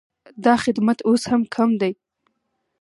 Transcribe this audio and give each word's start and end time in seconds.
دا 0.45 0.53
خدمت 0.63 0.97
اوس 1.07 1.23
هم 1.31 1.41
کم 1.55 1.69
دی 1.81 1.91